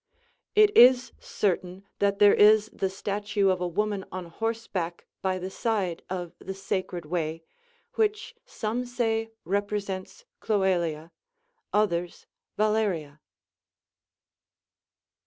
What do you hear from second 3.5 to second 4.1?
a woman